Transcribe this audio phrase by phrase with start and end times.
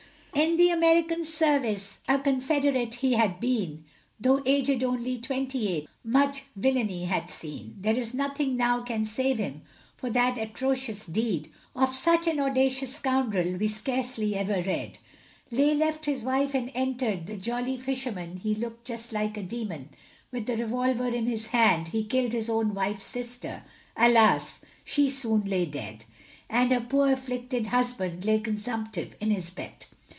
[0.33, 3.83] In the American service, A Confederate, he had been,
[4.17, 9.39] Though aged only twenty eight, Much villany had seen; There is nothing now can save
[9.39, 9.61] him,
[9.97, 11.51] For that atrocious deed.
[11.75, 14.99] Of such an audacious scoundrel We scarcely ever read.
[15.51, 19.89] Leigh left his wife and entered The Jolly Fisherman; He looked just like a demon,
[20.31, 23.63] With the revolver in his hand; He killed his own wife's sister,
[23.97, 24.61] Alas!
[24.85, 26.05] she soon lay dead,
[26.49, 29.87] And her poor afflicted husband, Lay consumptive in his bed.